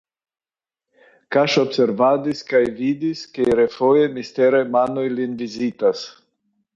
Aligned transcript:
Kaŝobservadis 1.35 2.41
kaj 2.51 2.61
vidis, 2.79 3.21
ke 3.35 3.45
refoje 3.59 4.07
misteraj 4.15 4.63
manoj 4.77 5.05
lin 5.19 5.37
vizitas. 5.43 6.03